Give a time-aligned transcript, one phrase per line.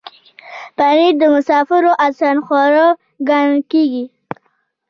[0.77, 2.85] پنېر د مسافرو آسان خواړه
[3.29, 4.05] ګڼل کېږي.